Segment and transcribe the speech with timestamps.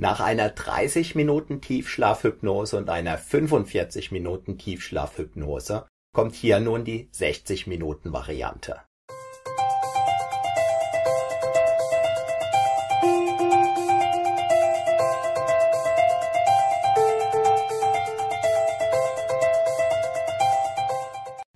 [0.00, 7.66] Nach einer 30 Minuten Tiefschlafhypnose und einer 45 Minuten Tiefschlafhypnose kommt hier nun die 60
[7.66, 8.80] Minuten Variante.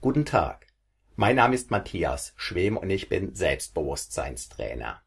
[0.00, 0.66] Guten Tag.
[1.14, 5.00] Mein Name ist Matthias Schwem und ich bin Selbstbewusstseinstrainer.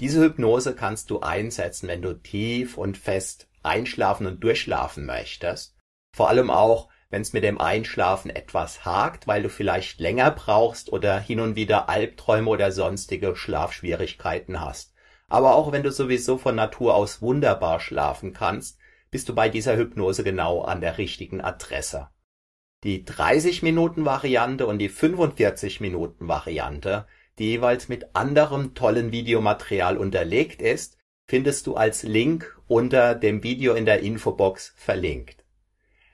[0.00, 5.76] Diese Hypnose kannst du einsetzen, wenn du tief und fest einschlafen und durchschlafen möchtest.
[6.14, 10.92] Vor allem auch, wenn es mit dem Einschlafen etwas hakt, weil du vielleicht länger brauchst
[10.92, 14.94] oder hin und wieder Albträume oder sonstige Schlafschwierigkeiten hast.
[15.28, 18.78] Aber auch wenn du sowieso von Natur aus wunderbar schlafen kannst,
[19.10, 22.08] bist du bei dieser Hypnose genau an der richtigen Adresse.
[22.82, 27.06] Die 30 Minuten Variante und die 45 Minuten Variante
[27.38, 33.74] die jeweils mit anderem tollen Videomaterial unterlegt ist, findest du als Link unter dem Video
[33.74, 35.44] in der Infobox verlinkt.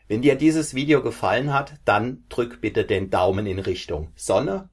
[0.08, 4.70] Wenn dir dieses Video gefallen hat, dann drück bitte den Daumen in Richtung Sonne,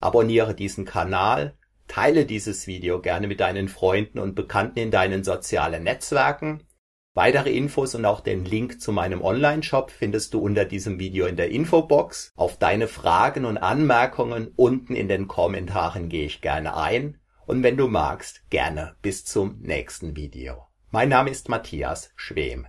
[0.00, 5.82] abonniere diesen Kanal, teile dieses Video gerne mit deinen Freunden und Bekannten in deinen sozialen
[5.82, 6.64] Netzwerken
[7.14, 11.34] Weitere Infos und auch den Link zu meinem Online-Shop findest du unter diesem Video in
[11.34, 12.32] der Infobox.
[12.36, 17.76] Auf deine Fragen und Anmerkungen unten in den Kommentaren gehe ich gerne ein und wenn
[17.76, 20.68] du magst, gerne bis zum nächsten Video.
[20.92, 22.68] Mein Name ist Matthias Schwem.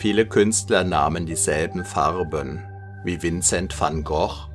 [0.00, 2.64] Viele Künstler nahmen dieselben Farben
[3.04, 4.48] wie Vincent van Gogh,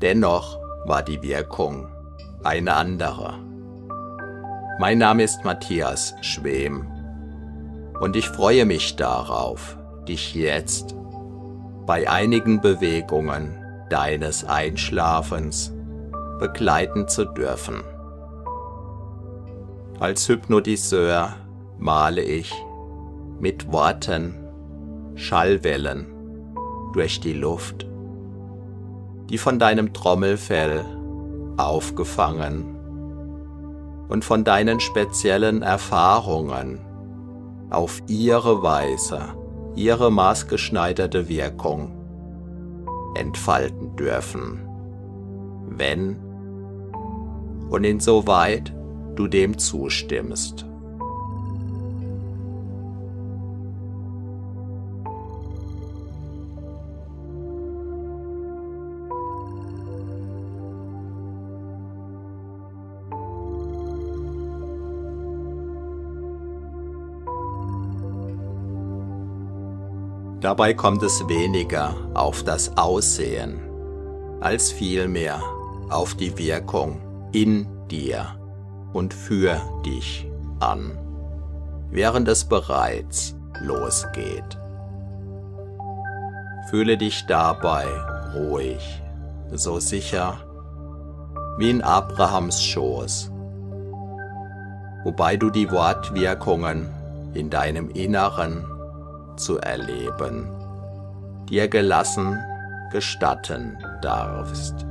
[0.00, 1.88] dennoch war die Wirkung
[2.44, 3.40] eine andere.
[4.78, 6.86] Mein Name ist Matthias Schwem
[7.98, 10.94] und ich freue mich darauf, dich jetzt
[11.84, 13.58] bei einigen Bewegungen
[13.90, 15.72] deines Einschlafens
[16.38, 17.82] begleiten zu dürfen.
[19.98, 21.34] Als Hypnotiseur
[21.78, 22.54] male ich
[23.40, 24.47] mit Worten
[25.18, 26.06] Schallwellen
[26.92, 27.88] durch die Luft,
[29.28, 30.84] die von deinem Trommelfell
[31.56, 32.76] aufgefangen
[34.08, 36.78] und von deinen speziellen Erfahrungen
[37.68, 39.34] auf ihre Weise,
[39.74, 41.90] ihre maßgeschneiderte Wirkung
[43.16, 44.60] entfalten dürfen,
[45.66, 46.16] wenn
[47.70, 48.72] und insoweit
[49.16, 50.67] du dem zustimmst.
[70.40, 73.60] Dabei kommt es weniger auf das Aussehen
[74.40, 75.42] als vielmehr
[75.90, 77.00] auf die Wirkung
[77.32, 78.36] in dir
[78.92, 80.28] und für dich
[80.60, 80.96] an,
[81.90, 84.58] während es bereits losgeht.
[86.70, 87.86] Fühle dich dabei
[88.34, 89.02] ruhig,
[89.52, 90.38] so sicher
[91.58, 93.32] wie in Abrahams Schoß,
[95.02, 96.88] wobei du die Wortwirkungen
[97.34, 98.64] in deinem Inneren
[99.38, 100.48] zu erleben,
[101.48, 102.38] dir gelassen
[102.90, 104.86] gestatten darfst.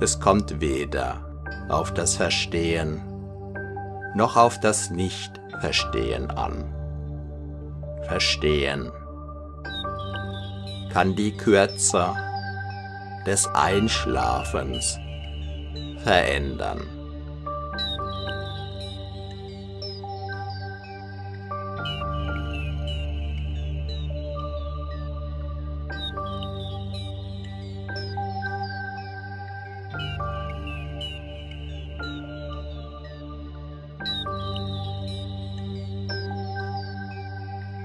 [0.00, 1.20] Es kommt weder
[1.68, 3.00] auf das Verstehen
[4.14, 6.72] noch auf das Nicht-Verstehen an.
[8.04, 8.90] Verstehen
[10.92, 12.14] kann die Kürze
[13.26, 14.98] des Einschlafens
[15.98, 16.82] verändern.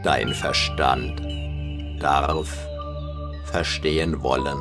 [0.09, 1.22] Dein Verstand
[2.00, 2.68] darf
[3.44, 4.58] verstehen wollen,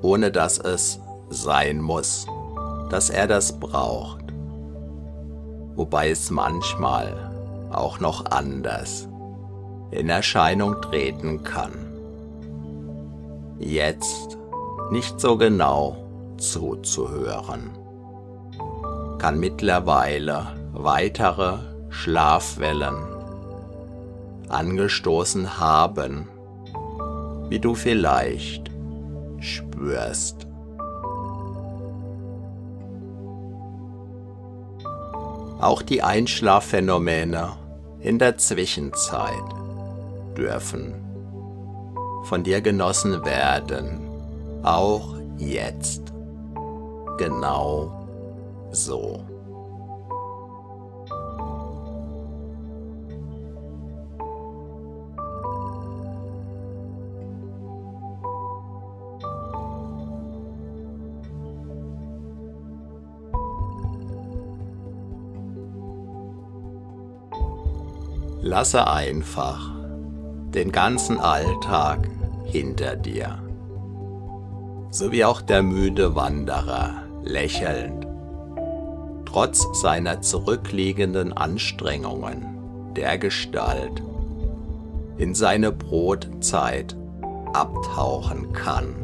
[0.00, 0.98] ohne dass es
[1.28, 2.26] sein muss,
[2.88, 4.24] dass er das braucht,
[5.74, 9.06] wobei es manchmal auch noch anders
[9.90, 11.72] in Erscheinung treten kann.
[13.58, 14.38] Jetzt
[14.90, 16.06] nicht so genau
[16.38, 17.72] zuzuhören,
[19.18, 21.58] kann mittlerweile weitere
[21.90, 23.09] Schlafwellen
[24.50, 26.28] angestoßen haben,
[27.48, 28.70] wie du vielleicht
[29.40, 30.46] spürst.
[35.60, 37.52] Auch die Einschlafphänomene
[38.00, 39.44] in der Zwischenzeit
[40.36, 40.94] dürfen,
[42.24, 44.00] von dir genossen werden,
[44.62, 46.12] auch jetzt,
[47.18, 48.06] genau
[48.70, 49.29] so.
[68.50, 69.70] Lasse einfach
[70.52, 72.08] den ganzen Alltag
[72.46, 73.38] hinter dir,
[74.90, 78.08] so wie auch der müde Wanderer lächelnd,
[79.24, 82.44] trotz seiner zurückliegenden Anstrengungen
[82.96, 84.02] der Gestalt
[85.16, 86.96] in seine Brotzeit
[87.52, 88.96] abtauchen kann,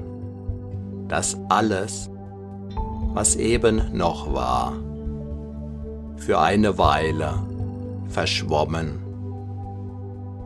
[1.06, 2.10] dass alles,
[3.14, 4.72] was eben noch war,
[6.16, 7.34] für eine Weile
[8.08, 9.05] verschwommen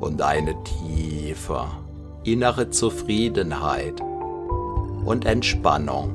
[0.01, 1.67] und eine tiefe
[2.25, 4.01] innere Zufriedenheit
[5.05, 6.15] und Entspannung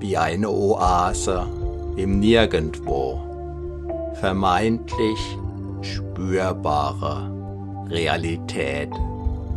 [0.00, 1.46] wie eine Oase
[1.96, 3.20] im Nirgendwo
[4.14, 5.18] vermeintlich
[5.82, 7.30] spürbare
[7.88, 8.90] Realität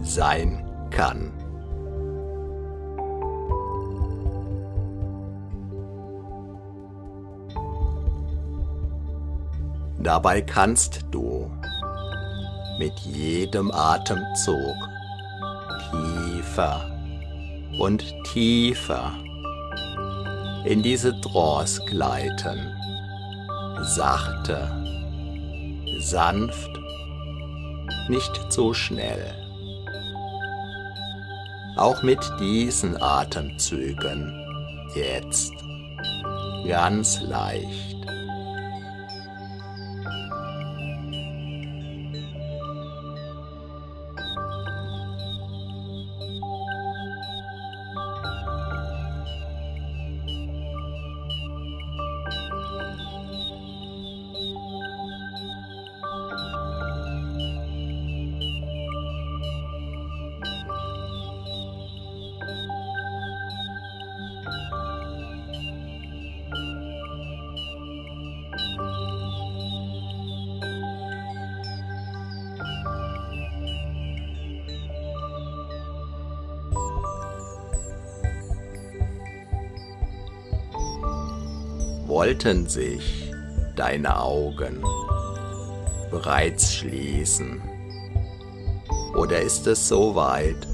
[0.03, 1.31] sein kann.
[9.99, 11.40] Dabei kannst du
[12.81, 14.75] mit jedem Atemzug
[15.91, 16.81] tiefer
[17.77, 19.13] und tiefer
[20.65, 22.57] in diese Trance gleiten.
[23.83, 24.67] Sachte,
[25.99, 26.71] sanft,
[28.09, 29.31] nicht zu schnell.
[31.77, 34.33] Auch mit diesen Atemzügen
[34.95, 35.53] jetzt
[36.67, 37.90] ganz leicht.
[82.43, 83.31] Wollten sich
[83.75, 84.83] deine Augen
[86.09, 87.61] bereits schließen?
[89.15, 90.67] Oder ist es so weit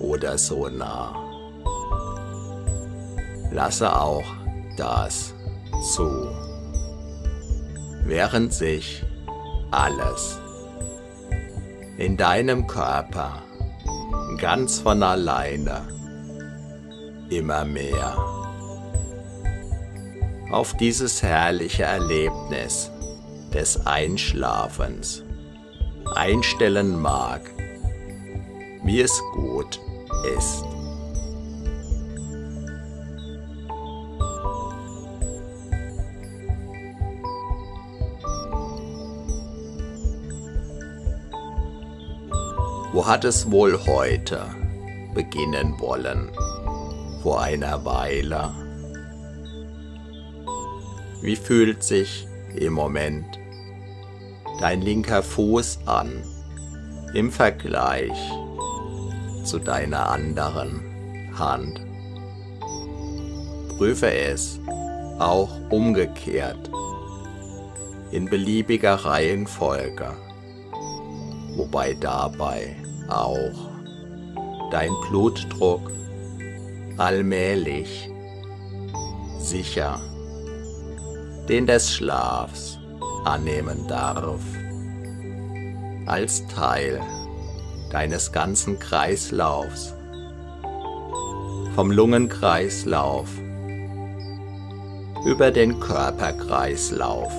[0.00, 1.14] oder so nah?
[3.50, 4.24] Lasse auch
[4.76, 5.34] das
[5.94, 6.28] zu,
[8.04, 9.02] während sich
[9.70, 10.38] alles
[11.96, 13.42] in deinem Körper
[14.36, 15.88] ganz von alleine
[17.30, 18.37] immer mehr
[20.50, 22.90] auf dieses herrliche Erlebnis
[23.52, 25.22] des Einschlafens
[26.14, 27.42] einstellen mag,
[28.82, 29.80] wie es gut
[30.36, 30.64] ist.
[42.92, 44.46] Wo hat es wohl heute
[45.14, 46.30] beginnen wollen?
[47.22, 48.67] Vor einer Weile
[51.20, 53.38] wie fühlt sich im Moment
[54.60, 56.22] dein linker Fuß an
[57.14, 58.16] im Vergleich
[59.44, 60.82] zu deiner anderen
[61.38, 61.80] Hand?
[63.76, 64.60] Prüfe es
[65.18, 66.70] auch umgekehrt
[68.10, 70.16] in beliebiger Reihenfolge,
[71.56, 72.76] wobei dabei
[73.08, 73.68] auch
[74.70, 75.90] dein Blutdruck
[76.96, 78.10] allmählich
[79.38, 80.00] sicher
[81.48, 82.78] den des Schlafs
[83.24, 84.40] annehmen darf,
[86.06, 87.00] als Teil
[87.90, 89.94] deines ganzen Kreislaufs,
[91.74, 93.28] vom Lungenkreislauf
[95.24, 97.32] über den Körperkreislauf.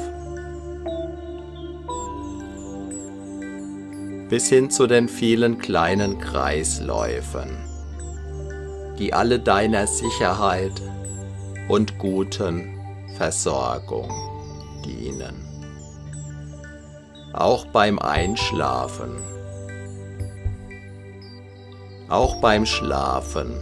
[4.29, 7.57] Bis hin zu den vielen kleinen Kreisläufen,
[8.97, 10.81] die alle deiner Sicherheit
[11.67, 12.78] und guten
[13.19, 14.09] Versorgung
[14.85, 15.45] dienen.
[17.33, 19.17] Auch beim Einschlafen.
[22.07, 23.59] Auch beim Schlafen.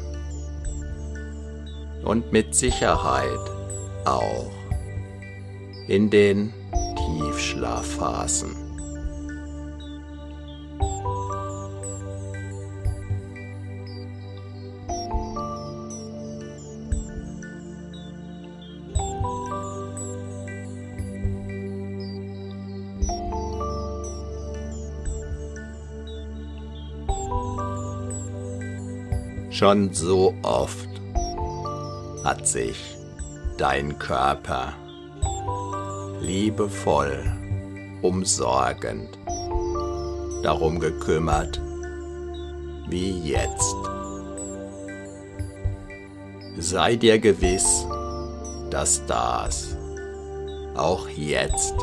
[2.03, 3.51] Und mit Sicherheit
[4.05, 4.51] auch
[5.87, 6.53] in den
[6.95, 8.66] Tiefschlafphasen.
[29.57, 30.87] Schon so oft
[32.23, 32.77] hat sich
[33.57, 34.73] dein Körper
[36.21, 37.23] liebevoll,
[38.03, 39.17] umsorgend
[40.43, 41.59] darum gekümmert
[42.87, 43.75] wie jetzt.
[46.59, 47.87] Sei dir gewiss,
[48.69, 49.75] dass das
[50.75, 51.73] auch jetzt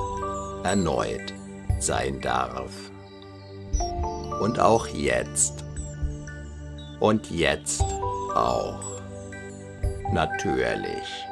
[0.62, 1.34] erneut
[1.80, 2.70] sein darf.
[4.40, 5.63] Und auch jetzt.
[7.04, 7.84] Und jetzt
[8.34, 8.80] auch.
[10.10, 11.26] Natürlich.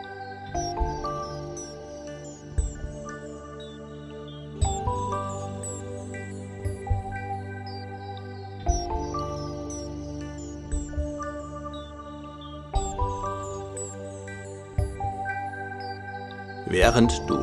[16.66, 17.38] während du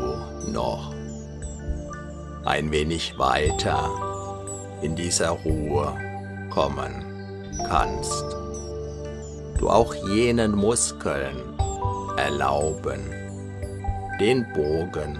[0.51, 0.91] noch
[2.45, 3.91] ein wenig weiter
[4.81, 5.95] in dieser Ruhe
[6.49, 7.08] kommen
[7.69, 8.35] kannst.
[9.59, 11.37] Du auch jenen Muskeln
[12.17, 13.01] erlauben,
[14.19, 15.19] den Bogen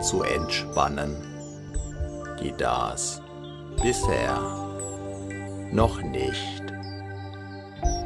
[0.00, 1.16] zu entspannen,
[2.40, 3.20] die das
[3.82, 4.38] bisher
[5.72, 6.62] noch nicht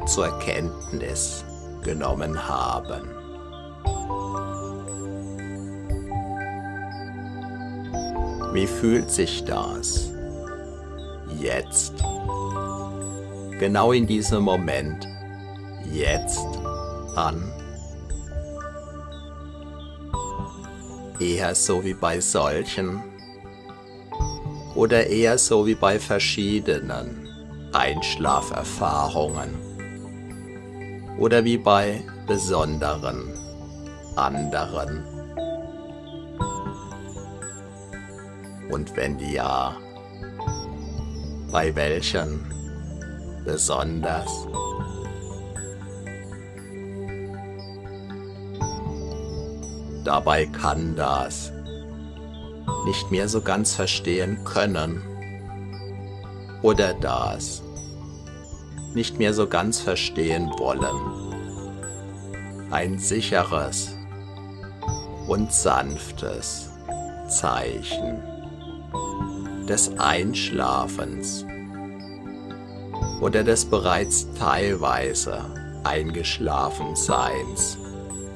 [0.05, 1.45] zur Kenntnis
[1.83, 3.07] genommen haben.
[8.53, 10.11] Wie fühlt sich das
[11.39, 11.93] jetzt?
[13.59, 15.05] Genau in diesem Moment,
[15.91, 16.47] jetzt
[17.15, 17.43] an?
[21.19, 23.03] Eher so wie bei solchen.
[24.75, 27.27] Oder eher so wie bei verschiedenen
[27.73, 29.49] Einschlaferfahrungen.
[31.17, 33.33] Oder wie bei besonderen
[34.15, 35.03] anderen.
[38.71, 39.75] Und wenn ja,
[41.51, 42.58] bei welchen
[43.51, 44.47] besonders?
[50.05, 51.51] Dabei kann das
[52.85, 55.01] nicht mehr so ganz verstehen können
[56.61, 57.63] oder das
[58.93, 60.97] nicht mehr so ganz verstehen wollen.
[62.71, 63.95] Ein sicheres
[65.27, 66.69] und sanftes
[67.27, 68.21] Zeichen
[69.67, 71.45] des Einschlafens
[73.19, 75.43] oder des bereits teilweise
[75.83, 77.77] Eingeschlafenseins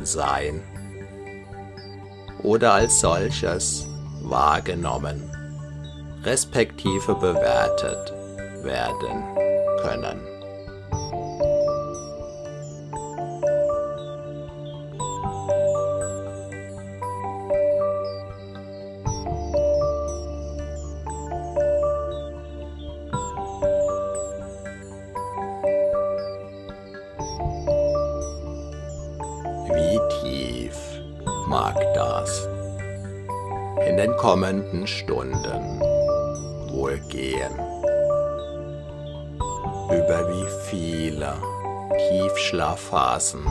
[0.01, 0.61] sein
[2.41, 3.87] oder als solches
[4.21, 5.29] wahrgenommen,
[6.23, 8.13] respektive bewertet
[8.63, 9.23] werden
[9.81, 10.32] können.
[34.23, 35.81] Kommenden Stunden
[36.71, 37.53] wohl gehen.
[39.91, 41.33] Über wie viele
[42.09, 43.45] Tiefschlafphasen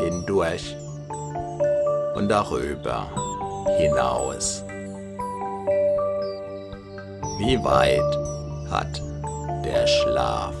[0.00, 0.76] hindurch
[2.16, 3.06] und darüber
[3.78, 4.64] hinaus.
[7.38, 8.18] Wie weit
[8.70, 9.00] hat
[9.64, 10.54] der Schlaf,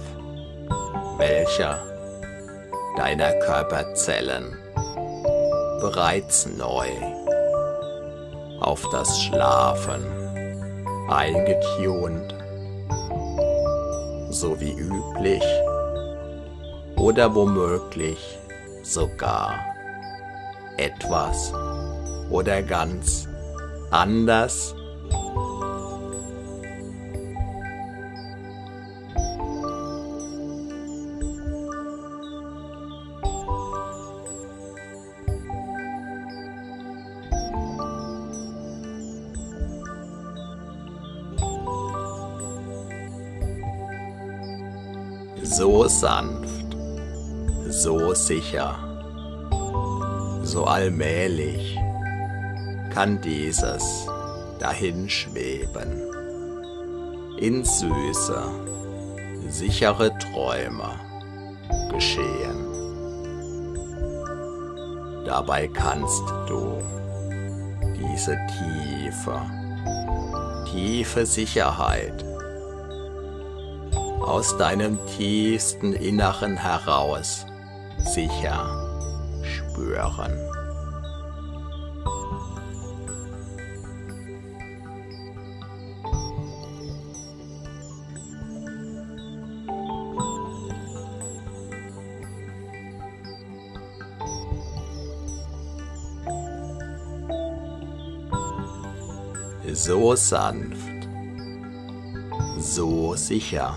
[1.18, 1.80] welcher
[2.96, 4.56] deiner Körperzellen
[5.80, 6.88] bereits neu
[8.60, 10.04] auf das Schlafen
[11.08, 12.34] eingetunt,
[14.30, 15.44] so wie üblich
[16.96, 18.38] oder womöglich
[18.82, 19.54] sogar
[20.76, 21.52] etwas
[22.30, 23.28] oder ganz
[23.90, 24.74] anders
[48.46, 48.78] sicher,
[50.42, 51.76] so allmählich
[52.94, 54.06] kann dieses
[54.60, 56.02] dahinschweben
[57.38, 58.42] in süße,
[59.48, 60.90] sichere Träume
[61.90, 62.66] geschehen.
[65.24, 66.80] Dabei kannst du
[67.98, 69.40] diese tiefe,
[70.70, 72.24] tiefe Sicherheit
[74.20, 77.45] aus deinem tiefsten Inneren heraus
[78.06, 78.64] sicher
[79.42, 80.32] spüren.
[99.74, 101.08] So sanft,
[102.58, 103.74] so sicher,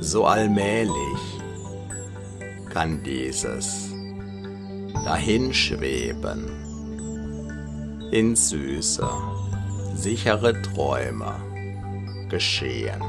[0.00, 1.37] so allmählich
[2.78, 3.92] kann dieses
[5.04, 6.48] Dahinschweben
[8.12, 9.08] in süße,
[9.96, 11.34] sichere Träume
[12.28, 13.02] geschehen.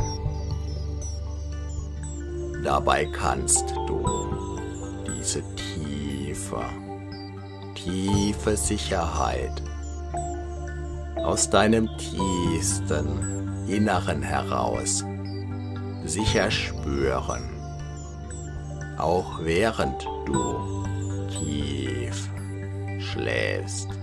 [2.63, 4.03] Dabei kannst du
[5.05, 6.65] diese tiefe,
[7.75, 9.61] tiefe Sicherheit
[11.17, 15.05] aus deinem tiefsten Inneren heraus
[16.05, 17.58] sicher spüren,
[18.99, 20.85] auch während du
[21.29, 22.29] tief
[22.99, 23.98] schläfst.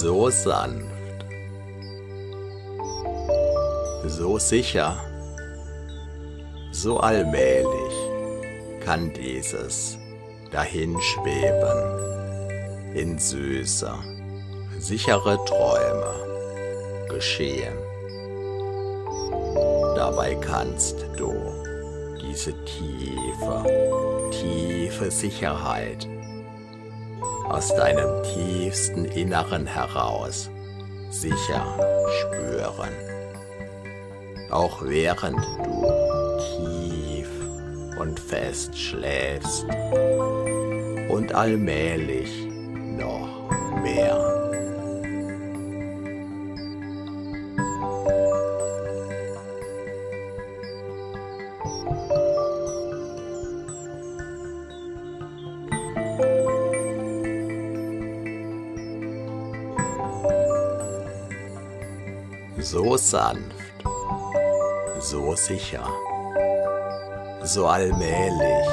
[0.00, 1.26] So sanft,
[4.06, 4.96] so sicher,
[6.72, 7.92] so allmählich
[8.82, 9.98] kann dieses
[10.50, 13.92] Dahinschweben in süße,
[14.78, 16.14] sichere Träume
[17.10, 17.76] geschehen.
[19.96, 21.34] Dabei kannst du
[22.22, 26.08] diese tiefe, tiefe Sicherheit
[27.50, 30.48] aus deinem tiefsten Inneren heraus
[31.10, 31.64] sicher
[32.20, 32.94] spüren.
[34.50, 37.28] Auch während du tief
[37.98, 39.66] und fest schläfst
[41.08, 42.49] und allmählich
[63.10, 63.84] sanft,
[65.00, 65.84] so sicher,
[67.42, 68.68] so allmählich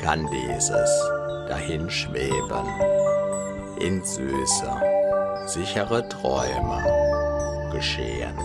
[0.00, 0.90] kann dieses
[1.48, 2.66] Dahinschweben
[3.80, 4.70] in süße,
[5.46, 8.38] sichere Träume geschehen.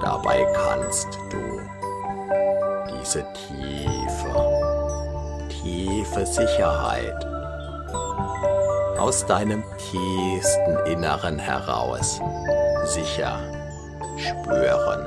[0.00, 1.60] Dabei kannst du
[2.92, 4.32] diese tiefe,
[5.48, 7.26] tiefe Sicherheit
[9.00, 12.20] aus deinem tiefsten Inneren heraus
[12.88, 13.38] sicher
[14.16, 15.06] spüren.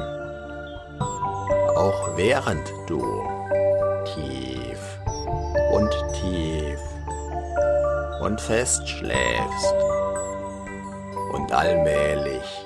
[1.76, 3.02] Auch während du
[4.13, 4.80] tief
[5.72, 6.80] und tief
[8.22, 9.76] und fest schläfst
[11.34, 12.61] und allmählich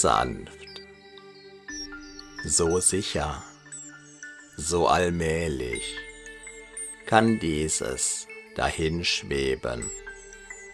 [0.00, 0.82] sanft,
[2.44, 3.42] so sicher,
[4.56, 5.96] so allmählich
[7.06, 9.90] kann dieses Dahinschweben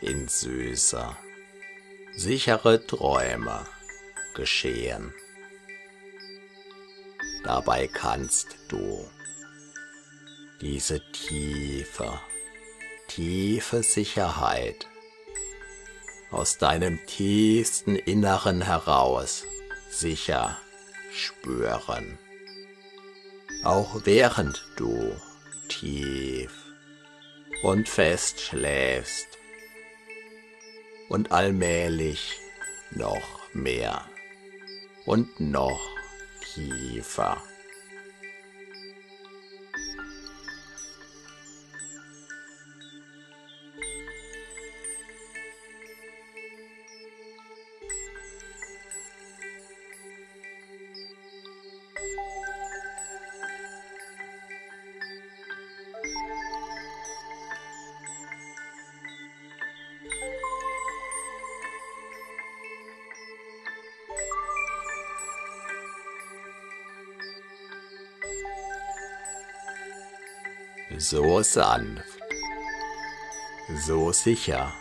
[0.01, 1.17] in süße,
[2.15, 3.67] sichere Träume
[4.35, 5.15] geschehen.
[7.45, 9.09] Dabei kannst du
[10.61, 12.21] diese tiefe,
[13.09, 14.87] tiefe Sicherheit
[16.35, 19.45] aus deinem tiefsten Inneren heraus
[19.89, 20.59] sicher
[21.13, 22.19] spüren.
[23.63, 25.15] Auch während du
[25.69, 26.53] tief
[27.63, 29.29] und fest schläfst
[31.09, 32.41] und allmählich
[32.91, 34.05] noch mehr
[35.07, 35.89] und noch
[36.55, 37.43] tiefer.
[71.45, 72.21] So sanft,
[73.87, 74.73] so sicher,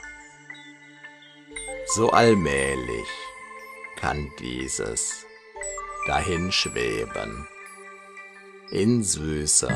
[1.96, 3.08] so allmählich
[4.00, 5.26] kann dieses
[6.08, 7.48] dahinschweben.
[8.72, 9.70] In süße,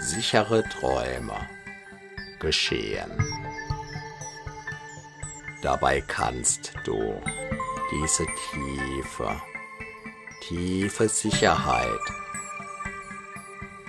[0.00, 1.48] sichere Träume
[2.38, 3.10] geschehen.
[5.62, 7.20] Dabei kannst du
[7.90, 9.42] diese tiefe,
[10.40, 12.00] tiefe Sicherheit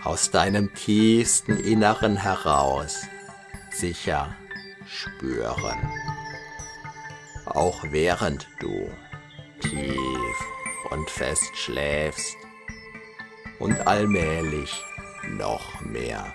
[0.08, 3.02] aus deinem tiefsten Inneren heraus
[3.72, 4.34] sicher
[4.86, 5.92] spüren.
[7.46, 8.90] Auch während du
[9.60, 10.38] tief
[10.92, 12.38] und fest schläfst
[13.60, 14.82] und allmählich
[15.28, 16.34] noch mehr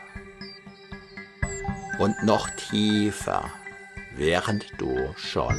[1.98, 3.50] und noch tiefer,
[4.16, 5.58] während du schon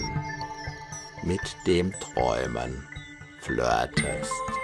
[1.24, 2.88] mit dem Träumen
[3.40, 4.63] flirtest.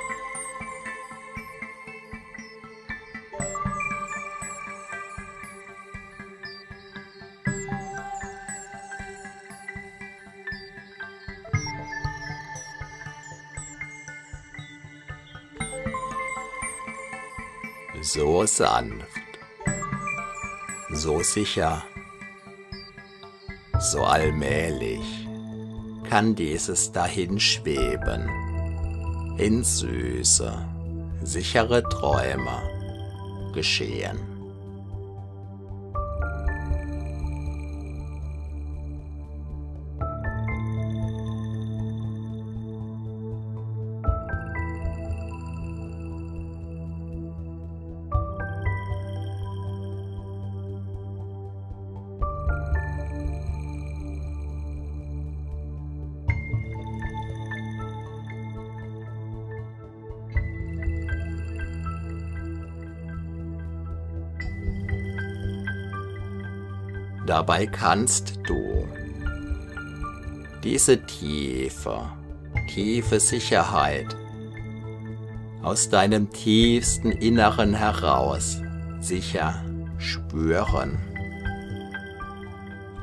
[18.60, 19.40] Sanft,
[20.92, 21.82] so sicher,
[23.80, 25.30] so allmählich
[26.10, 28.30] kann dieses dahinschweben
[29.38, 30.52] in süße,
[31.24, 32.60] sichere Träume
[33.54, 34.39] geschehen.
[67.40, 68.86] Dabei kannst du
[70.62, 72.02] diese tiefe,
[72.68, 74.08] tiefe Sicherheit
[75.62, 78.58] aus deinem tiefsten Inneren heraus
[79.00, 79.64] sicher
[80.00, 80.98] spüren.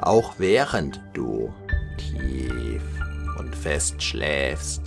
[0.01, 1.51] Auch während du
[1.96, 2.83] tief
[3.38, 4.83] und fest schläfst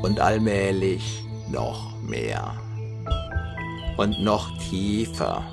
[0.00, 2.54] und allmählich noch mehr
[3.98, 5.44] und noch tiefer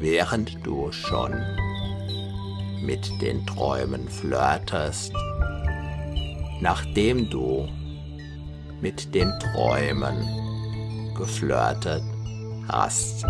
[0.00, 1.32] während du schon
[2.82, 5.12] mit den Träumen flirtest,
[6.60, 7.68] nachdem du
[8.80, 12.02] mit den Träumen geflirtet
[12.68, 13.26] hast.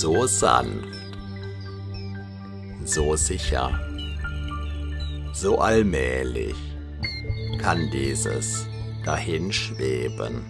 [0.00, 0.86] So sanft,
[2.84, 3.80] so sicher,
[5.32, 6.54] so allmählich
[7.60, 8.68] kann dieses
[9.04, 10.44] dahinschweben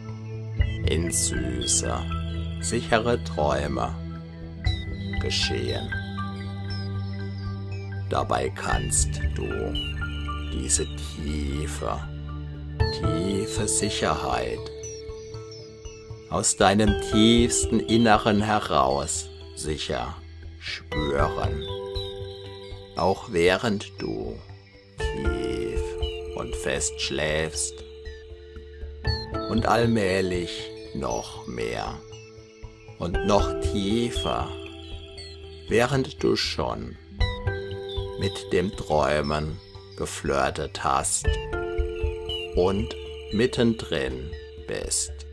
[0.86, 1.94] in süße,
[2.60, 3.94] sichere Träume
[5.22, 5.88] geschehen.
[8.10, 9.48] Dabei kannst du
[10.52, 11.98] diese tiefe,
[13.00, 14.60] tiefe Sicherheit
[16.28, 19.27] aus deinem tiefsten Inneren heraus
[19.58, 20.16] sicher
[20.60, 21.66] spüren,
[22.96, 24.38] auch während du
[24.98, 25.80] tief
[26.36, 27.74] und fest schläfst
[29.50, 31.98] und allmählich noch mehr
[32.98, 34.48] und noch tiefer,
[35.68, 36.96] während du schon
[38.20, 39.58] mit dem Träumen
[39.96, 41.26] geflirtet hast
[42.56, 42.94] und
[43.32, 44.30] mittendrin
[44.66, 45.27] bist.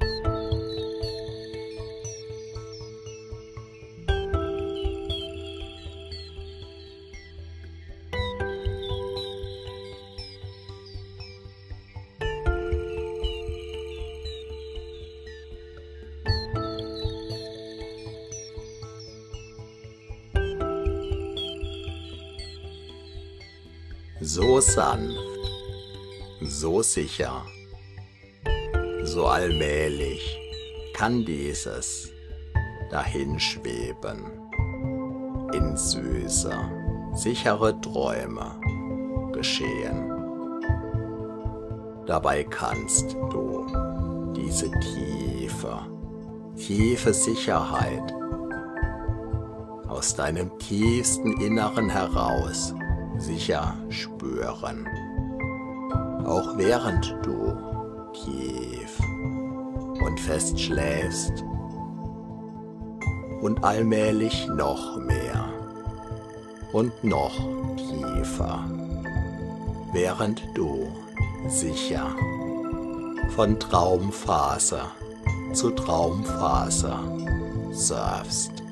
[24.75, 25.17] So sanft,
[26.41, 27.43] so sicher,
[29.03, 30.37] so allmählich
[30.93, 32.11] kann dieses
[32.91, 34.19] dahinschweben.
[35.53, 36.53] In süße,
[37.13, 38.59] sichere Träume
[39.31, 40.11] geschehen.
[42.05, 43.65] Dabei kannst du
[44.35, 45.79] diese tiefe,
[46.57, 48.13] tiefe Sicherheit
[49.87, 52.73] aus deinem tiefsten Inneren heraus
[53.17, 54.87] sicher spüren.
[56.25, 57.55] Auch während du
[58.13, 58.99] tief
[60.05, 61.43] und fest schläfst
[63.41, 65.45] und allmählich noch mehr
[66.71, 67.35] und noch
[67.77, 68.63] tiefer,
[69.93, 70.87] während du
[71.47, 72.15] sicher
[73.35, 74.91] von Traumfaser
[75.53, 76.99] zu Traumfaser
[77.71, 78.64] surfst.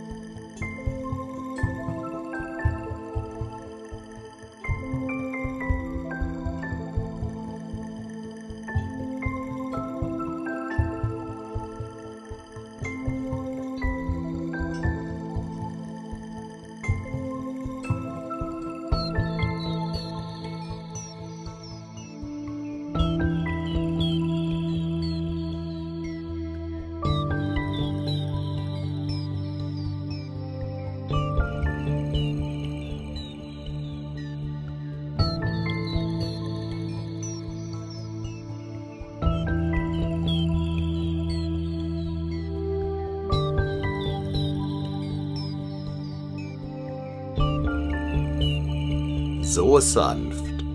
[49.53, 50.65] So sanft,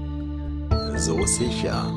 [0.97, 1.93] so sicher,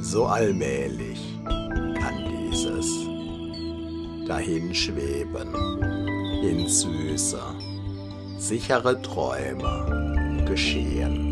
[0.00, 2.86] so allmählich kann dieses
[4.28, 5.52] dahinschweben
[6.44, 7.40] in süße,
[8.38, 11.26] sichere Träume geschehen.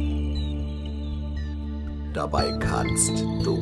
[2.12, 3.56] Dabei kannst du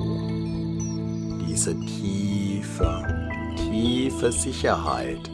[1.46, 3.04] diese tiefe,
[3.56, 5.30] tiefe Sicherheit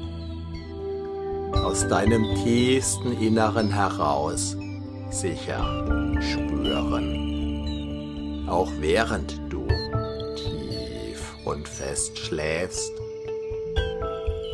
[1.52, 4.56] aus deinem tiefsten Inneren heraus
[5.12, 5.62] sicher
[6.20, 7.07] spüren,
[8.48, 9.66] auch während du
[10.37, 12.92] tief und fest schläfst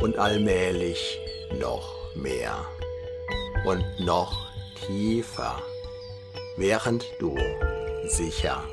[0.01, 1.17] und allmählich
[1.59, 2.65] noch mehr
[3.65, 4.49] und noch
[4.85, 5.61] tiefer,
[6.57, 7.35] während du
[8.07, 8.63] sicher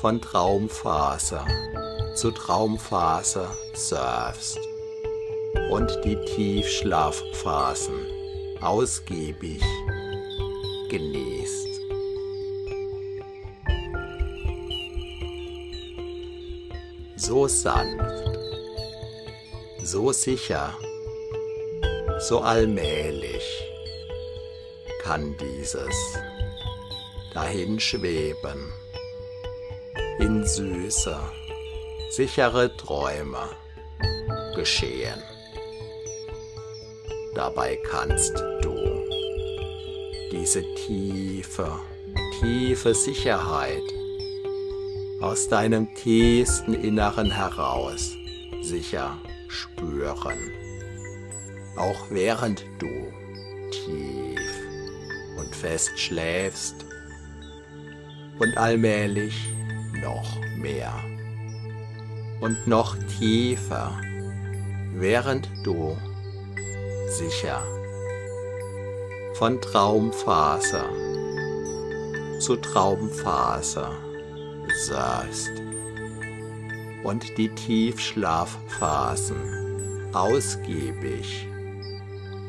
[0.00, 1.40] von Traumphase
[2.14, 4.60] zu Traumphase surfst
[5.70, 8.06] und die Tiefschlafphasen
[8.60, 9.62] ausgiebig
[10.94, 11.80] genießt.
[17.16, 18.38] So sanft,
[19.82, 20.72] so sicher,
[22.20, 23.46] so allmählich
[25.02, 25.96] kann dieses
[27.32, 28.72] dahinschweben
[30.20, 31.18] in süße,
[32.10, 33.48] sichere Träume
[34.54, 35.20] geschehen.
[37.34, 38.73] Dabei kannst du
[40.44, 41.80] diese tiefe,
[42.38, 43.82] tiefe Sicherheit
[45.22, 48.14] aus deinem tiefsten Inneren heraus
[48.60, 49.16] sicher
[49.48, 50.36] spüren,
[51.78, 52.90] auch während du
[53.70, 54.38] tief
[55.38, 56.84] und fest schläfst
[58.38, 59.50] und allmählich
[60.02, 60.92] noch mehr
[62.42, 63.98] und noch tiefer,
[64.92, 65.96] während du
[67.08, 67.62] sicher
[69.34, 70.88] von Traumfaser
[72.38, 73.90] zu Traumfaser
[74.88, 75.50] saßt
[77.02, 81.48] und die Tiefschlafphasen ausgiebig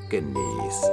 [0.09, 0.91] genießt.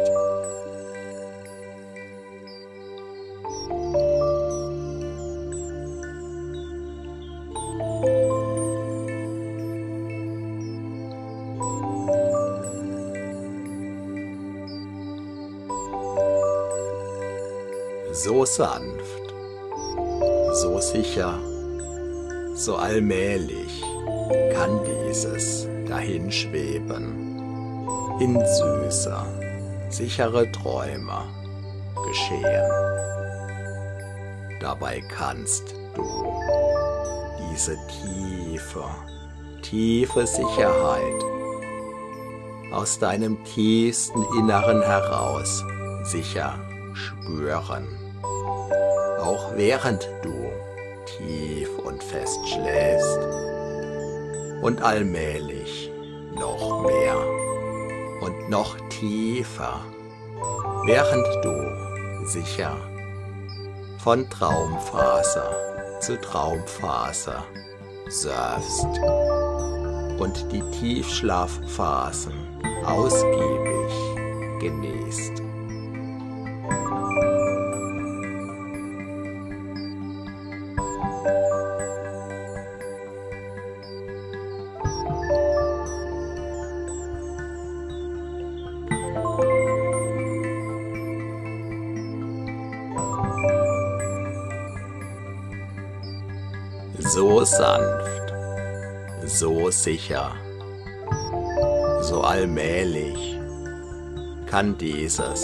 [18.57, 19.35] Sanft,
[20.53, 21.39] so sicher,
[22.55, 23.83] so allmählich
[24.53, 27.39] kann dieses dahinschweben
[28.21, 29.27] in süßer,
[29.89, 31.23] sichere Träume
[32.07, 32.71] geschehen.
[34.61, 36.05] Dabei kannst du
[37.51, 38.85] diese tiefe,
[39.63, 41.25] tiefe Sicherheit
[42.71, 45.65] aus deinem tiefsten Inneren heraus
[46.05, 46.59] sicher
[46.93, 48.02] spüren
[49.23, 50.51] auch während du
[51.07, 53.19] tief und fest schläfst
[54.63, 55.91] und allmählich
[56.35, 57.17] noch mehr
[58.21, 59.81] und noch tiefer,
[60.87, 62.77] während du sicher
[63.99, 67.45] von Traumfaser zu Traumfaser
[68.09, 68.87] surfst
[70.19, 72.33] und die Tiefschlafphasen
[72.85, 73.93] ausgiebig
[74.61, 75.42] genießt.
[97.45, 98.33] So sanft,
[99.27, 100.31] so sicher,
[102.01, 103.37] so allmählich
[104.47, 105.43] kann dieses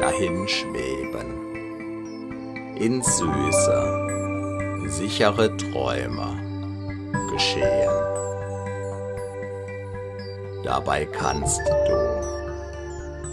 [0.00, 6.36] dahinschweben in süße, sichere Träume
[7.32, 7.90] geschehen.
[10.62, 12.20] Dabei kannst du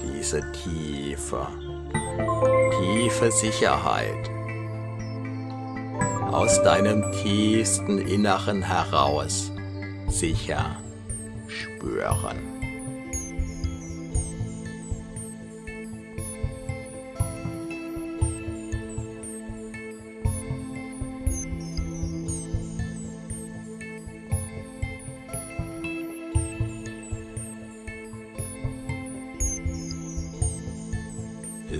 [0.02, 1.46] diese tiefe,
[2.80, 4.31] tiefe Sicherheit
[6.32, 9.52] aus deinem tiefsten Inneren heraus
[10.08, 10.78] sicher
[11.48, 12.52] spüren.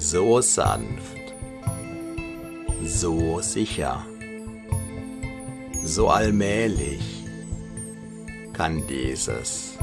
[0.02, 1.36] so sanft,
[2.84, 4.04] so sicher,
[5.92, 7.02] so allmählich
[8.54, 9.78] kann dieses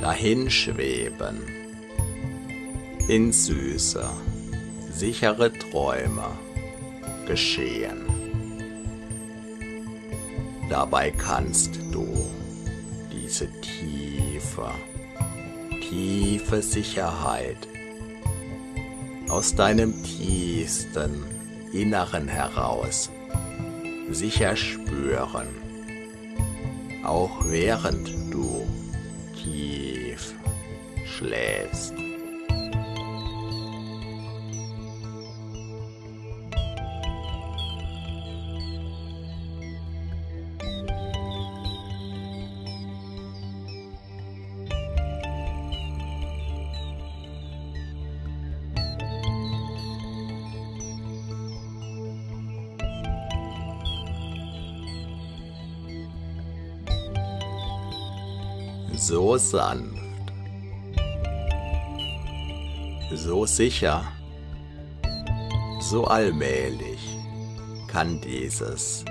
[0.00, 1.42] dahinschweben
[3.08, 4.08] in süße,
[4.90, 6.24] sichere Träume
[7.26, 8.06] geschehen.
[10.70, 12.06] Dabei kannst du
[13.12, 14.70] diese tiefe,
[15.82, 17.68] tiefe Sicherheit
[19.28, 21.24] aus deinem tiefsten
[21.74, 23.10] Inneren heraus
[24.14, 25.48] sicher spüren,
[27.04, 28.23] auch während
[59.06, 60.00] so sanft,
[63.12, 64.02] so sicher,
[65.78, 67.18] so allmählich
[67.86, 69.04] kann dieses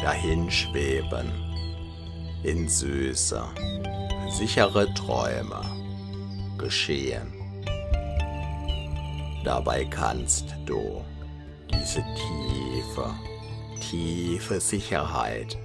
[0.00, 1.30] dahinschweben
[2.42, 3.40] in süße,
[4.30, 5.62] sichere Träume
[6.58, 7.32] geschehen.
[9.44, 11.04] Dabei kannst du
[11.72, 13.14] diese tiefe,
[13.80, 15.56] tiefe Sicherheit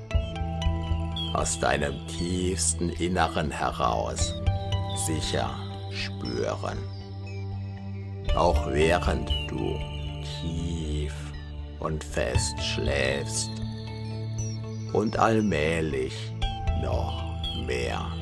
[1.34, 4.34] aus deinem tiefsten Inneren heraus
[5.06, 5.50] sicher
[5.92, 6.78] spüren.
[8.36, 9.78] Auch während du
[10.42, 11.14] tief
[11.80, 13.50] und fest schläfst
[14.94, 16.14] und allmählich
[16.82, 17.24] noch
[17.66, 18.21] mehr.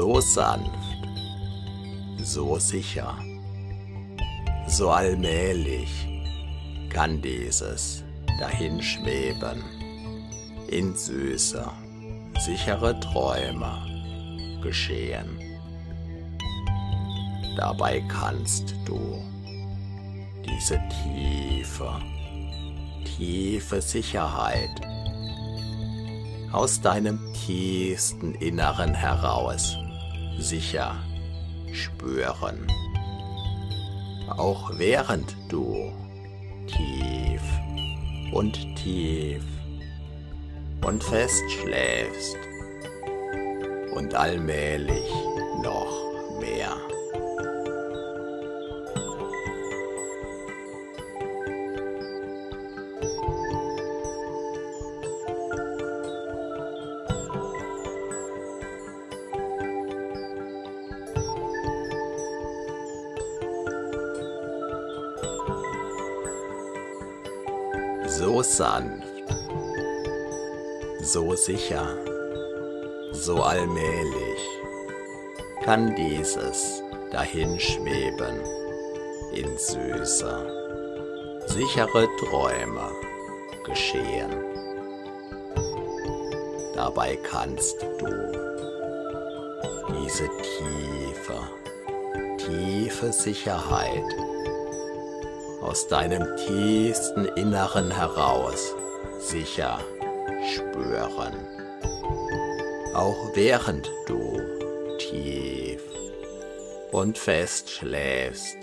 [0.00, 0.96] So sanft,
[2.22, 3.14] so sicher,
[4.66, 5.90] so allmählich
[6.88, 8.02] kann dieses
[8.40, 9.62] dahinschweben
[10.68, 11.66] in süße,
[12.38, 13.72] sichere Träume
[14.62, 15.38] geschehen.
[17.58, 19.22] Dabei kannst du
[20.46, 21.92] diese tiefe,
[23.04, 24.80] tiefe Sicherheit
[26.52, 29.76] aus deinem tiefsten Inneren heraus
[30.40, 30.96] sicher
[31.72, 32.66] spüren.
[34.28, 35.92] Auch während du
[36.66, 37.42] tief
[38.32, 39.42] und tief
[40.84, 42.38] und fest schläfst
[43.94, 45.10] und allmählich
[45.62, 46.76] noch mehr.
[71.50, 71.96] Sicher,
[73.10, 74.42] so allmählich
[75.64, 76.80] kann dieses
[77.10, 78.40] dahinschweben
[79.32, 80.32] in süße,
[81.46, 82.88] sichere Träume
[83.64, 84.30] geschehen.
[86.76, 88.12] Dabei kannst du
[89.92, 91.38] diese tiefe,
[92.38, 94.04] tiefe Sicherheit
[95.60, 98.76] aus deinem tiefsten Inneren heraus
[99.18, 99.80] sicher
[100.80, 101.34] spüren.
[102.94, 104.40] Auch während du
[104.98, 105.82] tief
[106.92, 108.56] und fest schläfst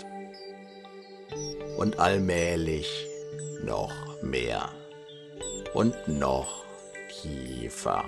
[1.78, 3.06] und allmählich
[3.64, 4.70] noch noch mehr
[5.74, 6.64] und noch
[7.22, 8.04] tiefer.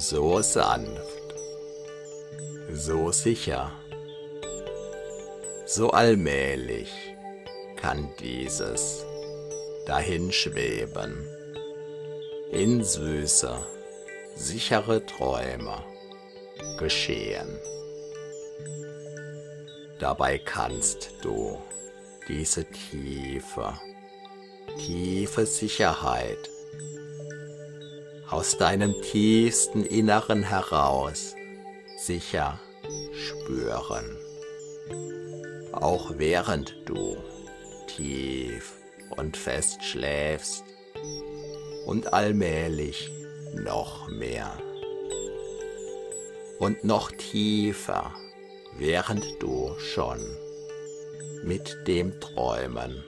[0.00, 1.34] So sanft,
[2.72, 3.70] so sicher,
[5.66, 6.90] so allmählich
[7.76, 9.04] kann dieses
[9.84, 11.28] dahinschweben.
[12.50, 13.54] In süße,
[14.36, 15.84] sichere Träume
[16.78, 17.60] geschehen.
[19.98, 21.58] Dabei kannst du
[22.26, 23.78] diese tiefe,
[24.78, 26.48] tiefe Sicherheit
[28.30, 31.34] aus deinem tiefsten Inneren heraus
[31.98, 32.60] sicher
[33.12, 34.16] spüren.
[35.72, 37.16] Auch während du
[37.86, 38.72] tief
[39.16, 40.64] und fest schläfst
[41.86, 43.10] und allmählich
[43.54, 44.52] noch mehr
[46.60, 48.14] und noch tiefer,
[48.76, 50.20] während du schon
[51.42, 53.02] mit dem Träumen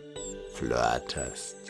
[0.54, 1.61] flirtest.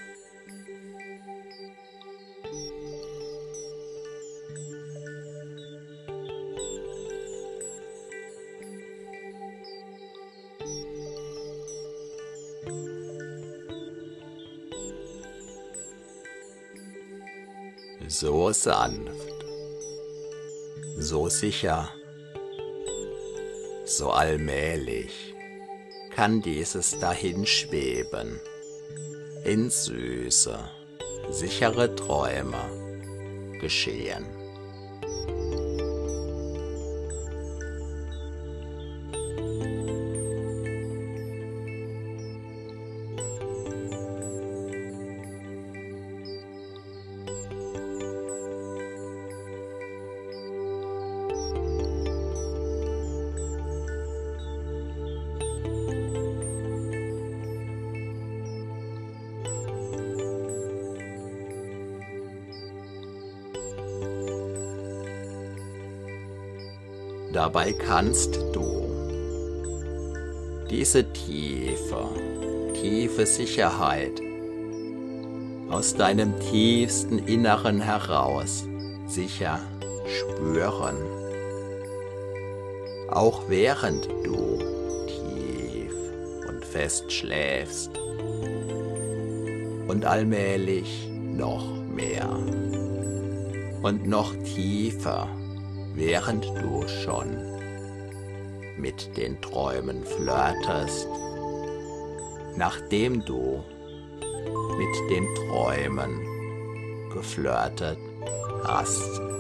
[18.63, 19.45] Sanft,
[20.97, 21.89] so sicher,
[23.85, 25.35] so allmählich
[26.15, 28.41] kann dieses Dahinschweben
[29.45, 30.59] in süße,
[31.31, 34.42] sichere Träume geschehen.
[67.33, 68.83] Dabei kannst du
[70.69, 72.09] diese tiefe,
[72.75, 74.21] tiefe Sicherheit
[75.71, 78.67] aus deinem tiefsten Inneren heraus
[79.07, 79.61] sicher
[80.07, 80.97] spüren,
[83.11, 84.59] auch während du
[85.07, 85.95] tief
[86.49, 87.93] und fest schläfst
[89.89, 91.65] und allmählich noch
[91.95, 92.29] mehr
[93.83, 95.29] und noch tiefer
[95.95, 97.37] während du schon
[98.79, 101.09] mit den Träumen flirtest,
[102.57, 103.63] nachdem du
[104.79, 106.21] mit den Träumen
[107.13, 107.99] geflirtet
[108.65, 109.32] hast.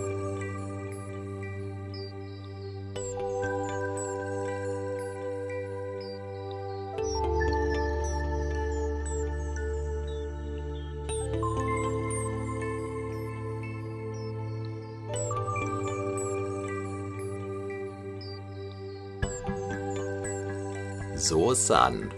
[21.54, 22.16] So sanft,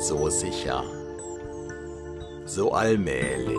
[0.00, 0.82] so sicher,
[2.46, 3.56] so allmählich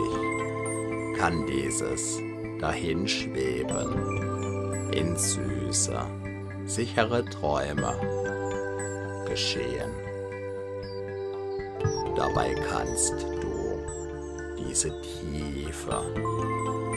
[1.16, 2.18] kann dieses
[2.60, 5.98] Dahinschweben in süße,
[6.66, 7.94] sichere Träume
[9.26, 9.90] geschehen.
[12.16, 13.78] Dabei kannst du
[14.58, 16.02] diese tiefe,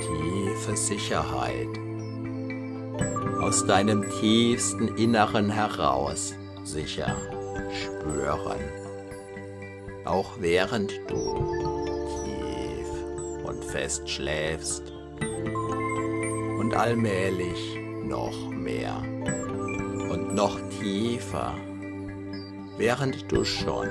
[0.01, 1.69] tiefe Sicherheit
[3.41, 7.15] aus deinem tiefsten Inneren heraus sicher
[7.71, 8.59] spüren,
[10.05, 11.35] auch während du
[12.23, 14.83] tief und fest schläfst
[16.59, 18.97] und allmählich noch mehr
[20.09, 21.55] und noch tiefer,
[22.77, 23.87] während du schon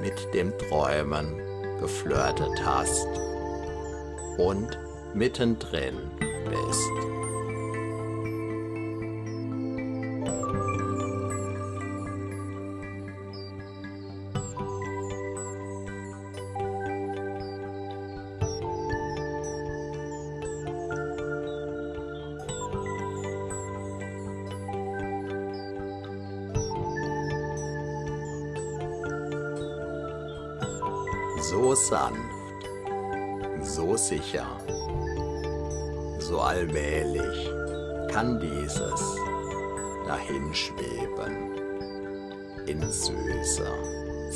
[0.00, 1.26] mit dem Träumen
[1.80, 3.08] geflirtet hast
[4.38, 4.78] und
[5.14, 5.96] mittendrin
[6.48, 7.25] bist.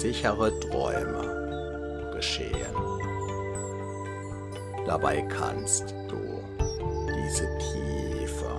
[0.01, 2.75] Sichere Träume geschehen.
[4.87, 6.43] Dabei kannst du
[7.15, 8.51] diese tiefe,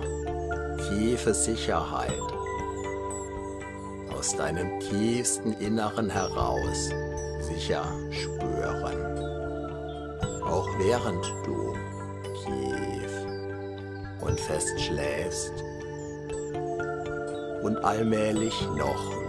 [0.88, 2.22] tiefe Sicherheit
[4.16, 6.90] aus deinem tiefsten Inneren heraus
[7.40, 8.96] sicher spüren,
[10.44, 11.74] auch während du
[12.44, 13.26] tief
[14.20, 15.52] und fest schläfst
[17.64, 19.21] und allmählich noch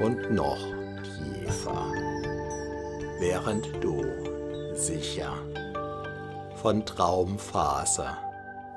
[0.00, 0.58] und noch
[1.02, 1.92] tiefer,
[3.18, 4.04] während du
[4.74, 5.32] sicher
[6.56, 8.06] von Traumphase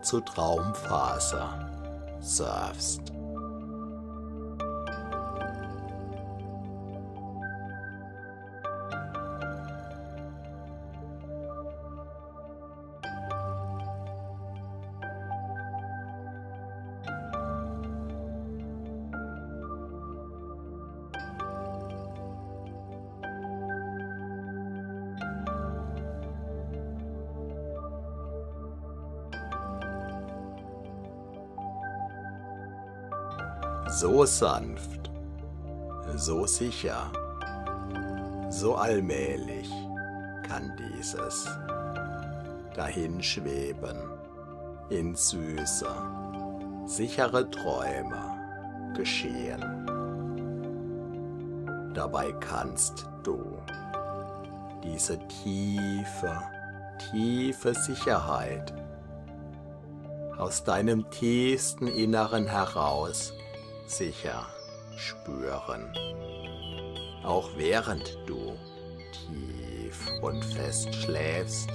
[0.02, 1.44] zu Traumphase
[2.20, 3.21] surfst.
[33.92, 35.12] So sanft,
[36.16, 37.12] so sicher,
[38.50, 39.70] so allmählich
[40.48, 41.46] kann dieses
[42.74, 43.98] dahinschweben
[44.90, 45.90] in süße,
[46.86, 49.62] sichere Träume geschehen.
[51.94, 53.44] Dabei kannst du
[54.86, 56.42] diese tiefe,
[57.12, 58.74] tiefe Sicherheit
[60.38, 63.34] aus deinem tiefsten Inneren heraus
[63.92, 64.48] sicher
[64.96, 65.94] spüren,
[67.24, 68.58] auch während du
[69.12, 71.70] tief und fest schläfst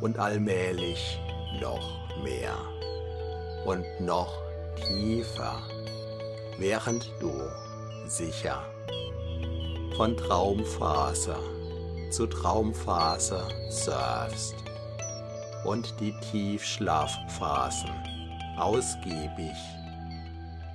[0.00, 1.18] und allmählich
[1.60, 2.56] noch mehr
[3.66, 4.32] und noch
[4.76, 5.60] tiefer,
[6.58, 7.32] während du
[8.06, 8.62] sicher
[9.96, 11.36] von Traumphase
[12.10, 14.54] zu Traumphase surfst
[15.64, 17.90] und die Tiefschlafphasen
[18.58, 19.56] ausgiebig